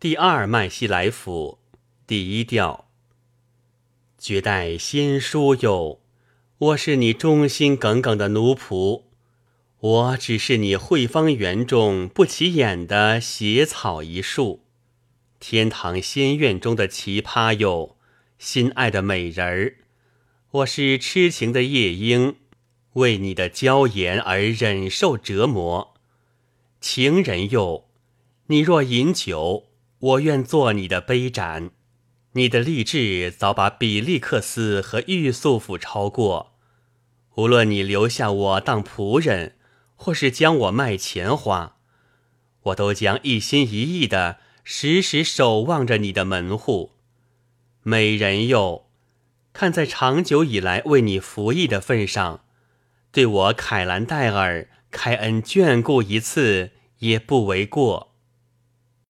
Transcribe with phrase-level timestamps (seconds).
[0.00, 1.58] 第二麦西来府
[2.06, 2.86] 第一调。
[4.18, 6.00] 绝代先书哟，
[6.58, 9.04] 我是你忠心耿耿的奴仆，
[9.80, 14.64] 我只是你惠芳园中不起眼的斜草一树。
[15.40, 17.96] 天堂仙院中的奇葩哟，
[18.38, 19.76] 心爱的美人儿，
[20.50, 22.36] 我是痴情的夜莺，
[22.94, 25.94] 为你的娇颜而忍受折磨。
[26.80, 27.86] 情人哟，
[28.48, 29.64] 你若饮酒，
[30.04, 31.70] 我愿做你的杯盏。
[32.32, 36.52] 你的励志早把比利克斯和玉素甫超过。
[37.36, 39.56] 无论你留下我当仆人，
[39.94, 41.76] 或是将我卖钱花，
[42.64, 44.38] 我都将一心一意的。
[44.62, 46.92] 时时守望着你的门户，
[47.82, 48.86] 美人哟，
[49.52, 52.44] 看在长久以来为你服役的份上，
[53.12, 58.13] 对我凯兰戴尔开恩眷顾一次也不为过。